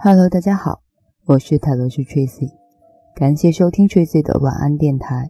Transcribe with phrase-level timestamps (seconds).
[0.00, 0.80] Hello，大家好，
[1.24, 2.52] 我是泰罗斯 Tracy，
[3.16, 5.28] 感谢收听 Tracy 的晚安电台。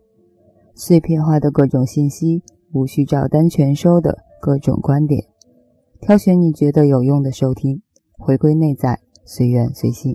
[0.74, 2.42] 碎片化的各种信息，
[2.74, 5.24] 无需照单全收的各种观点，
[6.02, 7.80] 挑选你觉得有用的收听，
[8.18, 10.14] 回归内在，随缘随性。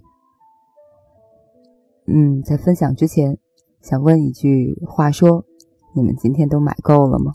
[2.06, 3.40] 嗯，在分享之前，
[3.82, 5.46] 想问一句：话说，
[5.96, 7.34] 你们今天都买够了吗？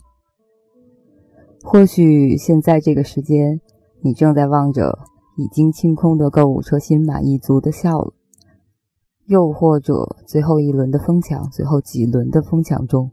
[1.63, 3.59] 或许现在这个时间，
[3.99, 4.97] 你正在望着。
[5.39, 8.13] 已经清空的购物车，心满意足的笑了。
[9.25, 13.11] 又或者最后一轮的疯抢，最后几轮的疯抢中，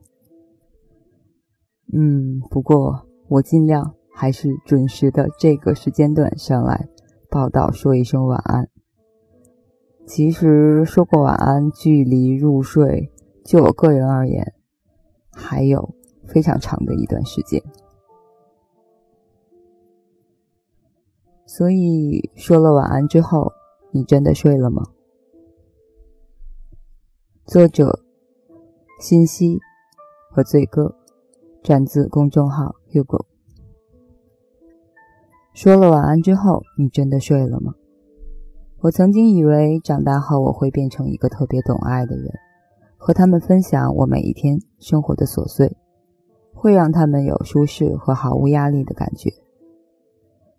[1.93, 6.89] 嗯，不过我尽量还是准时的这个时间段上来
[7.31, 8.69] 报道，说一声晚安。
[10.05, 13.13] 其实说过晚安，距离入睡，
[13.45, 14.55] 就我个人而言，
[15.31, 17.63] 还有非常长的一段时间。
[21.47, 23.53] 所以说了晚安之后，
[23.93, 24.83] 你真的睡了吗？
[27.45, 28.01] 作者：
[29.01, 29.61] 心息
[30.33, 30.97] 和醉哥，
[31.63, 33.25] 转自公众号 Hugo。
[35.55, 37.75] 说了晚安之后，你真的睡了吗？
[38.81, 42.29] 我曾经以为长大后我会变成一个特别懂爱的人，
[42.99, 45.77] 和他们分享我每一天生活的琐碎，
[46.53, 49.31] 会让他们有舒适和毫无压力的感觉。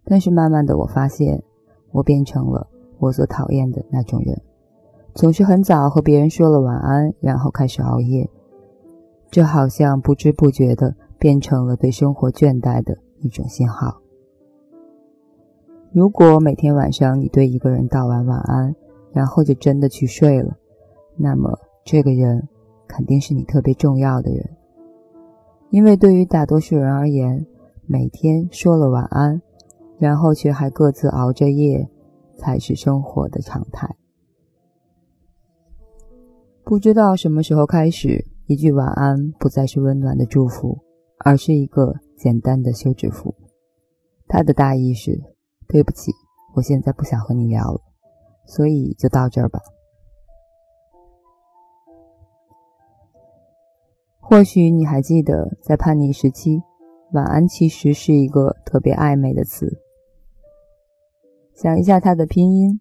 [0.09, 1.43] 但是慢慢的，我发现
[1.91, 4.41] 我变成了我所讨厌的那种人，
[5.13, 8.29] 总是很早和别人说了晚安，然后开始熬夜。
[9.29, 14.01] 这好像不知不觉的变成了对生活倦怠的一种信号。
[15.91, 18.73] 如果每天晚上你对一个人道完晚安，
[19.11, 20.55] 然后就真的去睡了，
[21.17, 22.47] 那么这个人
[22.87, 24.49] 肯定是你特别重要的人，
[25.69, 27.45] 因为对于大多数人而言，
[27.85, 29.41] 每天说了晚安。
[29.99, 31.89] 然后却还各自熬着夜，
[32.37, 33.95] 才是生活的常态。
[36.63, 40.77] 不知道什么时候开始，一句晚安不再是温暖的祝福，
[41.19, 43.33] 而是一个简单的休止符。
[44.27, 45.17] 它的大意是：
[45.67, 46.11] 对不起，
[46.55, 47.79] 我现在不想和你聊了，
[48.45, 49.59] 所以就到这儿吧。
[54.19, 56.61] 或许你还记得，在叛逆时期，
[57.13, 59.81] 晚安其实是一个特别暧昧的词。
[61.57, 62.79] 想一下它的拼音，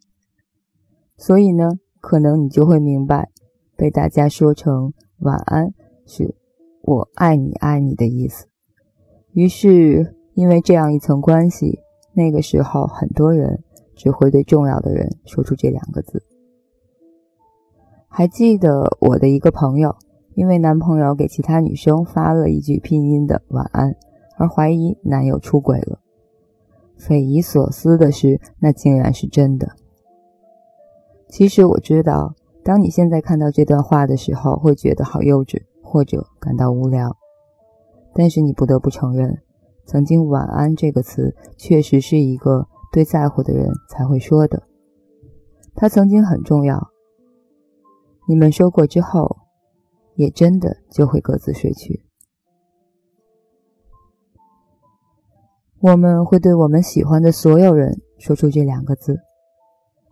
[1.16, 3.30] 所以呢，可能你就会明白，
[3.74, 5.72] 被大家说成晚安
[6.04, 6.34] 是
[6.84, 8.48] “我爱你，爱你”的意思。
[9.32, 11.80] 于是，因为这样一层关系，
[12.12, 16.22] 那个时候很多人只会对重要的人说出这两个字。
[18.08, 19.96] 还记得我的一个朋友，
[20.34, 23.96] 因为男朋友给其他女生发了一句拼音的晚安，
[24.36, 26.00] 而怀疑男友出轨了。
[26.96, 29.76] 匪夷所思的是，那竟然是真的。
[31.28, 32.34] 其实我知道，
[32.64, 37.16] 当你现在看到这段话的时候，会觉得好幼稚，或者感到无聊。
[38.14, 39.42] 但是你不得不承认，
[39.84, 44.62] 曾经“晚安”这个词确实是一个对在乎的人才会说的。
[45.74, 46.88] 它曾经很重要。
[48.26, 49.36] 你们说过之后，
[50.14, 52.05] 也真的就会各自睡去。
[55.86, 59.20] 我们会对我们喜欢的所有人说出这两个字，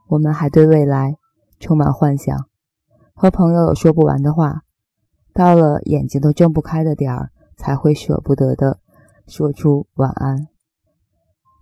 [0.06, 1.16] 我们还对未来
[1.58, 2.46] 充满幻想，
[3.12, 4.62] 和朋友有说不完的话，
[5.32, 8.78] 到了眼睛都睁不开的点儿，才会舍不得的
[9.26, 10.46] 说出晚安。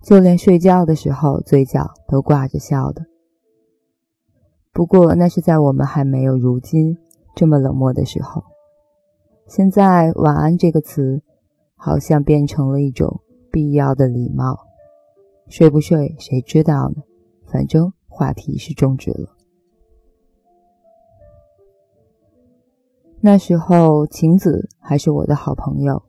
[0.03, 3.07] 就连睡觉的时候，嘴角都挂着笑的。
[4.75, 6.99] 不过那是在我们还没有如今
[7.35, 8.45] 这么冷漠的时候。
[9.49, 11.23] 现在“晚安”这个词，
[11.77, 13.23] 好像变成了一种。
[13.53, 14.59] 必要的礼貌，
[15.49, 17.03] 睡不睡谁知道呢？
[17.47, 19.29] 反正话题是终止了。
[23.21, 26.03] 那时候晴子还是我的好朋友，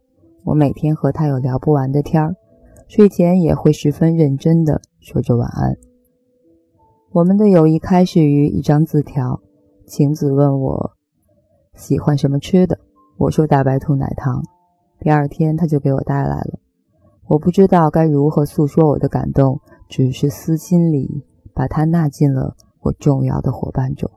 [0.46, 2.36] 我每天和她有聊不完的天儿，
[2.88, 5.78] 睡前也会十分认真的说着晚安。
[7.12, 9.42] 我们的友谊开始于一张字条，
[9.86, 10.94] 晴子问我
[11.76, 12.80] 喜欢什么吃的，
[13.18, 14.42] 我说大白兔奶糖，
[15.00, 16.60] 第二天他就给我带来了。
[17.28, 21.24] 我不知道该如何诉说我的感动，只是私心里
[21.54, 24.12] 把他纳进了我重要的伙伴中。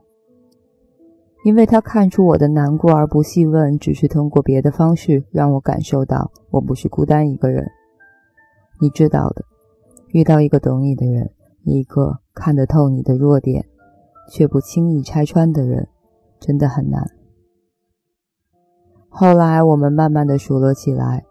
[1.45, 7.65] 因为他看出我的难过而不细问，只是通过别的方式让我感受到我不是孤单一个人。
[8.81, 9.45] 你知道的，
[10.09, 11.31] 遇到一个懂你的人，
[11.63, 13.65] 一个看得透你的弱点，
[14.29, 15.87] 却不轻易拆穿的人，
[16.39, 17.09] 真的很难。
[19.07, 21.26] 后来我们慢慢的熟络起来。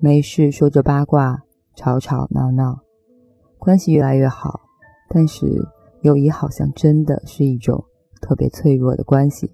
[0.00, 1.42] 没事，说着八卦，
[1.74, 2.82] 吵吵闹闹，
[3.58, 4.60] 关系越来越好。
[5.08, 5.46] 但是
[6.02, 7.84] 友谊好像真的是一种
[8.20, 9.50] 特别脆弱的关系，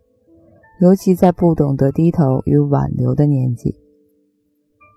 [0.80, 3.80] 尤其在不懂得低头与挽留的年纪，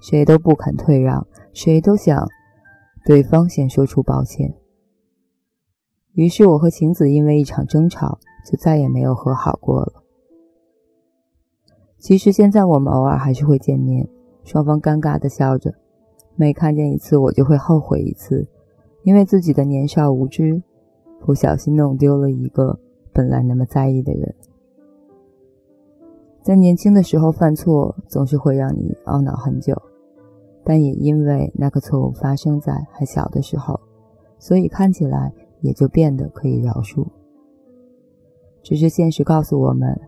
[0.02, 2.28] 谁都不肯退让，谁都想
[3.06, 4.54] 对方先说出抱歉。
[6.12, 10.04] 于是，我和晴子因为一场争吵，就再也没有和好过了。
[12.00, 14.10] 其实现在我们偶尔还是会见面，
[14.48, 15.74] 双方尴尬的笑着，
[16.38, 18.48] 每看见一次，我就会后悔一次，
[19.04, 20.64] 因为自己的年少无知，
[21.20, 22.80] 不小心弄丢了一个
[23.12, 24.34] 本来那么在意的人。
[26.42, 29.76] 在年轻的时候犯错，总是会让你懊恼很久，
[30.64, 33.78] 但也因为那个错误发生在还小的时候，
[34.40, 35.34] 所以看起来。
[35.62, 37.04] 也就变得可以饶恕。
[38.62, 40.00] 只是现实告诉我们，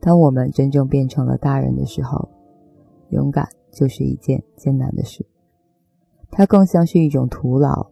[0.00, 2.28] 当我们真正变成了大人的时候，
[3.08, 5.26] 勇敢就是一件艰难的事。
[6.30, 7.90] 它更像是一种徒劳。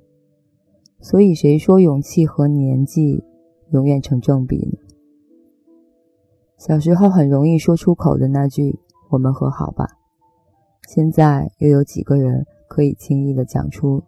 [1.00, 3.22] 所以，谁说勇气和年纪
[3.70, 4.78] 永远成正比呢？
[6.56, 8.80] 小时候很容易说出口的那句
[9.10, 9.86] “我们和好吧”，
[10.88, 14.02] 现在又有几个人可以轻易的讲出？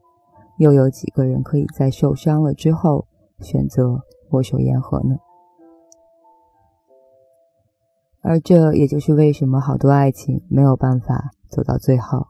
[0.59, 3.06] 又有几个人可以在受伤了之后
[3.38, 5.19] 选择握手言和呢？
[8.23, 12.29] 而这也就是为什么好多爱情没有办法走到最后，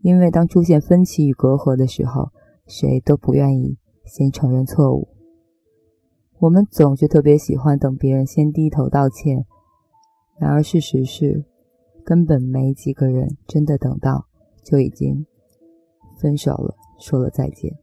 [0.00, 2.30] 因为当出现分歧与隔阂的时候，
[2.66, 5.08] 谁都不愿意先承认错误。
[6.38, 9.44] 我们总是特别喜欢等别人先低头道歉，
[10.38, 11.44] 然而事实是，
[12.04, 14.26] 根本没几个人真的等到
[14.62, 15.26] 就已经
[16.18, 16.76] 分手了。
[17.00, 17.76] 说了再见。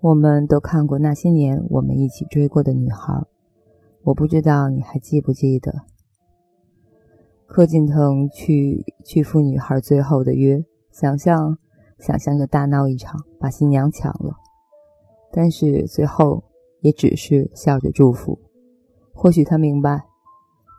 [0.00, 3.24] 我们都看过那些年我们一起追过的女孩，
[4.02, 5.86] 我不知道你还记不记得。
[7.48, 11.58] 柯景腾去去赴女孩最后的约，想象
[11.98, 14.36] 想象着大闹一场，把新娘抢了，
[15.32, 16.44] 但是最后
[16.82, 18.38] 也只是笑着祝福。
[19.12, 20.04] 或许他明白，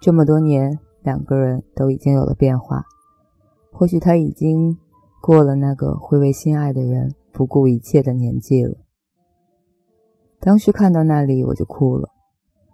[0.02, 2.86] 这么多年两个人都已经有了变化，
[3.74, 4.78] 或许他已经。
[5.22, 8.78] 过了那个会为心爱的人不顾一切的年纪了。
[10.40, 12.10] 当时看到那里我就哭了，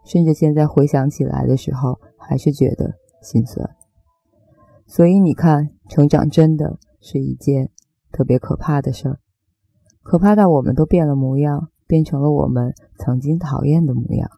[0.03, 3.67] 甚至现在回想起来的时候还是觉得心酸。
[4.85, 7.71] 所以你看，成长真的是一件
[8.11, 9.19] 特别可怕的事儿，
[10.03, 14.29] 可怕到我们都变了模样，变成了我们曾经讨厌的模样。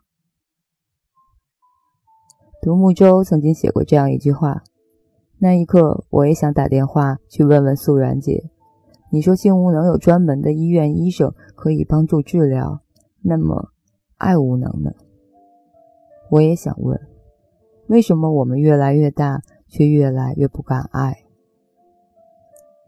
[2.62, 4.64] 独木舟曾经写过这样一句话。
[5.40, 8.50] 那一刻，我也想打电话去问问素然姐。
[9.12, 12.82] 你说性无能有专门的医院医生可以帮助治疗，
[13.22, 13.70] 那么
[14.18, 14.92] 爱无能呢？
[16.32, 17.00] 我也想问，
[17.88, 21.24] 为什么我们越来越大，却越来越不敢爱？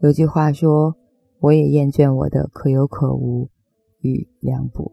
[0.00, 0.96] 有句话说，
[1.38, 3.48] 我也厌倦我的可有可无
[4.00, 4.92] 与凉薄。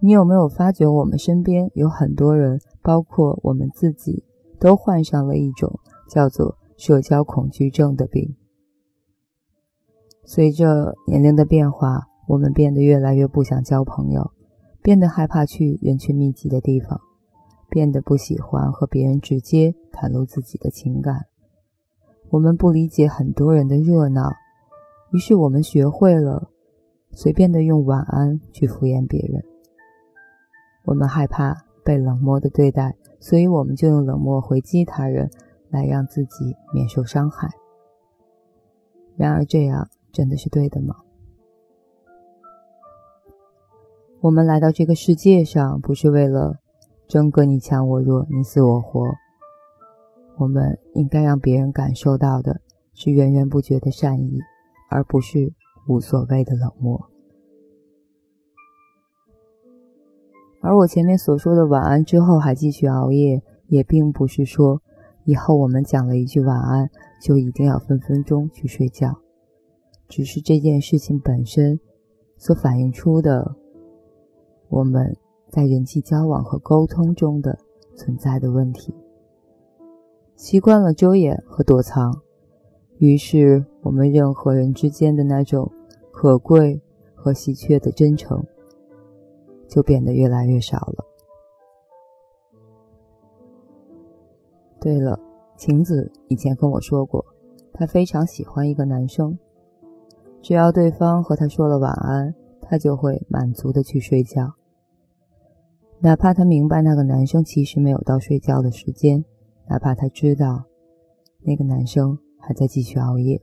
[0.00, 4.24] 你有没有发觉，我们身边有很多人，包括我们自己，
[4.60, 5.80] 都患上了一种。
[6.08, 8.36] 叫做社交恐惧症的病。
[10.24, 14.30] 随着年龄的变化，我们变得越来越不想交朋友，
[14.82, 17.00] 变得害怕去人群密集的地方，
[17.76, 21.26] 变得不喜欢和别人直接袒露自己的情感。
[22.30, 24.32] 我们不理解很多人的热闹，
[25.12, 26.48] 于是我们学会了
[27.10, 29.44] 随便的用晚安去敷衍别人。
[30.86, 35.30] 我们害怕被冷漠的对待，所以我们就用冷漠回击他人。
[35.68, 37.50] 来让自己免受伤害。
[39.16, 40.94] 然而，这样真的是对的吗？
[44.20, 46.60] 我们来到这个世界上，不是为了
[47.08, 49.00] 争个你强我弱、你死我活。
[50.38, 52.60] 我们应该让别人感受到的
[52.92, 54.40] 是源源不绝的善意，
[54.90, 55.52] 而不是
[55.88, 57.10] 无所谓的冷漠。
[60.60, 64.82] 而我前面所说的晚安之后还继续熬夜，也并不是说。
[65.24, 69.20] 以后我们讲了一句晚安，就一定要分分钟去睡觉。
[70.08, 71.80] 只是这件事情本身
[72.36, 73.56] 所反映出的，
[74.68, 75.16] 我们
[75.48, 77.58] 在人际交往和沟通中的
[77.94, 78.94] 存在的问题。
[80.34, 82.20] 习惯了遮掩和躲藏，
[82.98, 85.70] 于是我们任何人之间的那种
[86.12, 86.80] 可贵
[87.14, 88.44] 和稀缺的真诚，
[89.66, 91.04] 就变得越来越少了。
[94.78, 95.18] 对了，
[95.56, 97.24] 晴子以前跟我说过，
[97.72, 99.38] 她非常喜欢一个男生，
[100.42, 104.52] 只要对方和他说了晚安，她就会满足的去睡觉，
[106.00, 109.24] 哪怕她明白那个男生其实没有到睡觉的时间，
[109.68, 110.64] 哪怕她知道
[111.42, 113.40] 那个男生还在继续熬夜，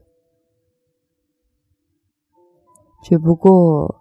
[3.02, 4.00] 只不过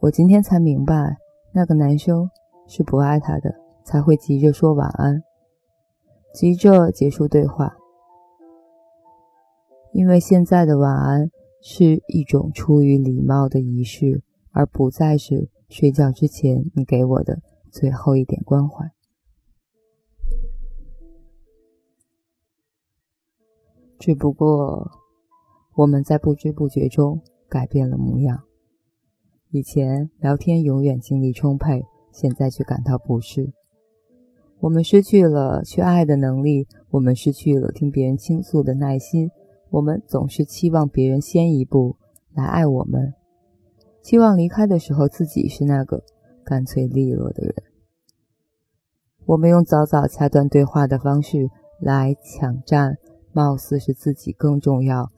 [0.00, 1.16] 我今天才明白，
[1.52, 2.28] 那个男生
[2.66, 5.22] 是不爱她的，才会急着说晚安，
[6.34, 7.76] 急着结束对话。
[9.92, 11.30] 因为现在的晚安
[11.62, 17.40] 是一种出于礼貌的仪式，而不再是睡觉之前你给我的
[17.70, 18.90] 最后一点关怀。
[23.98, 24.90] 只不过，
[25.74, 28.44] 我们在不知不觉中改变了模样。
[29.50, 33.52] 以前聊天永远精力充沛，现在却感到不适。
[34.60, 39.30] 我们失去了去爱的能力，我们失去了听别人倾诉的耐心。
[39.70, 41.96] 我们总是期望别人先一步
[42.32, 43.14] 来爱我们，
[44.04, 46.04] 希望离开的时候自己是那个
[46.44, 47.54] 干脆利落的人。
[49.26, 52.96] 我们用早早掐断对话的方式来抢占。
[53.36, 55.10] 貌似是自己更重要、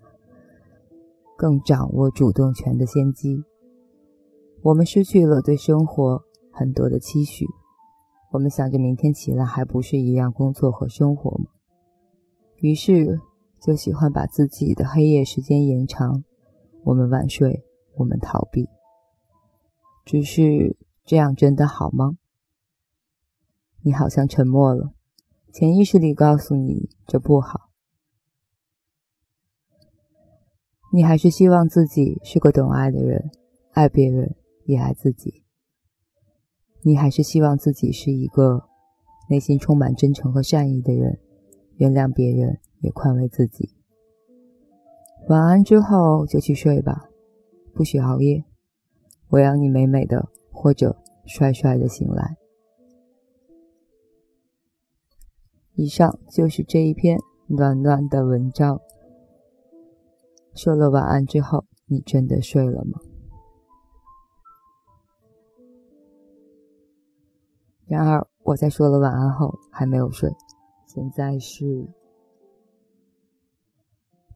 [1.37, 3.45] 更掌握主动权的先机。
[4.63, 7.45] 我们失去了对生活很多的期许。
[8.33, 11.45] 我们想着明天起来还不是一样工作和生活吗？
[12.57, 13.21] 于是
[13.61, 16.25] 就喜欢把自己的黑夜时间延长。
[16.85, 17.67] 我们晚睡，
[17.97, 18.67] 我们逃避。
[20.07, 22.17] 只是这样真的好吗？
[23.83, 24.93] 你好像沉默了。
[25.53, 27.71] 潜意识里告诉你这不好。
[30.93, 33.33] 你还是希望自己是个懂爱的人，
[33.73, 35.43] 爱别人也爱自己。
[36.83, 38.69] 你还是希望自己是一个
[39.29, 41.19] 内心充满真诚和善意的人，
[41.79, 43.75] 原谅别人也宽慰自己。
[45.29, 47.09] 晚安之后就去睡吧，
[47.75, 48.45] 不许熬夜。
[49.29, 52.37] 我要你美美的或者帅帅的醒来。
[55.75, 57.19] 以上就是这一篇
[57.49, 58.81] 暖暖的文章。
[60.55, 62.99] 说了晚安之后，你真的睡了吗？
[67.87, 70.31] 然而，我在说了晚安后还没有睡。
[70.87, 71.87] 现在是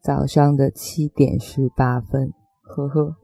[0.03, 3.17] 早上的七点十八分，呵呵。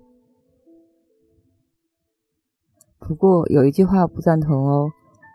[2.98, 4.90] 不过有一句话不赞同哦，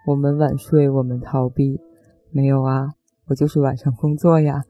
[0.08, 1.80] 我们晚睡，我们逃避。
[2.32, 2.94] 没有啊，
[3.28, 4.64] 我就是晚上工作呀。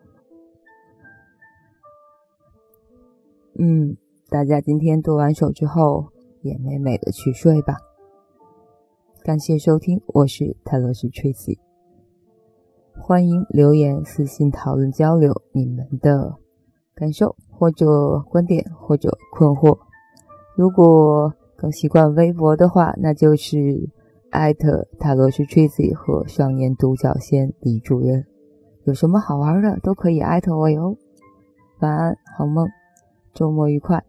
[3.60, 3.96] 嗯，
[4.30, 6.08] 大家今天剁完手之后
[6.42, 7.78] 也美美的去睡吧。
[9.24, 11.60] 感谢收听，我是泰勒斯 Tracy，
[13.00, 16.36] 欢迎留言私信讨论交流你们的
[16.96, 19.78] 感受或者观点或者困惑。
[20.56, 21.32] 如果
[21.62, 23.88] 更习惯微博的话，那就是
[24.32, 28.26] 艾特塔罗斯 Tracy 和少年独角仙李主任，
[28.86, 30.98] 有什么好玩的都可以艾特我哟。
[31.82, 32.68] 晚安，好梦。
[33.36, 34.04] 周末愉快。